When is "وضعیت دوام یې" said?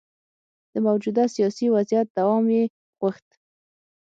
1.75-2.63